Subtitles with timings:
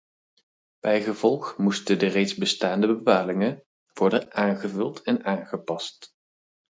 [0.79, 3.63] Bijgevolg moesten de reeds bestaande bepalingen
[3.93, 6.09] worden aangevuld en aangepast.